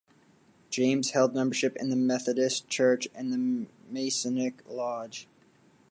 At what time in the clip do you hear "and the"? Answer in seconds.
3.13-3.67